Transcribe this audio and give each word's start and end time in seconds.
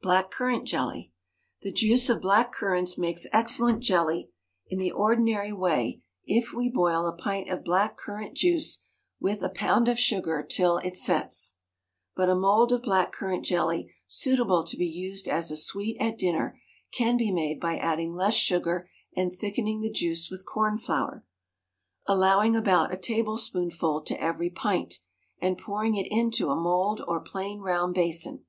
BLACK 0.00 0.30
CURRANT 0.30 0.64
JELLY. 0.66 1.12
The 1.60 1.72
juice 1.74 2.08
of 2.08 2.22
black 2.22 2.52
currants 2.52 2.96
makes 2.96 3.26
excellent 3.34 3.80
jelly 3.82 4.30
in 4.68 4.78
the 4.78 4.90
ordinary 4.90 5.52
way 5.52 6.00
if 6.24 6.54
we 6.54 6.70
boil 6.70 7.06
a 7.06 7.14
pint 7.14 7.50
of 7.50 7.62
black 7.62 7.98
currant 7.98 8.34
juice 8.34 8.78
with 9.20 9.42
a 9.42 9.50
pound 9.50 9.88
of 9.88 9.98
sugar 9.98 10.42
till 10.42 10.78
it 10.78 10.96
sets; 10.96 11.56
but 12.16 12.30
a 12.30 12.34
mould 12.34 12.72
of 12.72 12.80
black 12.80 13.12
currant 13.12 13.44
jelly 13.44 13.92
suitable 14.06 14.64
to 14.64 14.74
be 14.74 14.86
used 14.86 15.28
as 15.28 15.50
a 15.50 15.56
sweet 15.58 15.98
at 16.00 16.16
dinner 16.16 16.58
can 16.90 17.18
be 17.18 17.30
made 17.30 17.60
by 17.60 17.76
adding 17.76 18.14
less 18.14 18.32
sugar 18.32 18.88
and 19.14 19.34
thickening 19.34 19.82
the 19.82 19.90
juice 19.92 20.30
with 20.30 20.46
corn 20.46 20.78
flour, 20.78 21.26
allowing 22.06 22.56
about 22.56 22.90
a 22.90 22.96
tablespoonful 22.96 24.00
to 24.00 24.18
every 24.18 24.48
pint, 24.48 25.00
and 25.42 25.58
pouring 25.58 25.94
it 25.94 26.06
into 26.10 26.48
a 26.48 26.56
mould 26.56 27.02
or 27.06 27.20
plain 27.20 27.60
round 27.60 27.94
basin. 27.94 28.46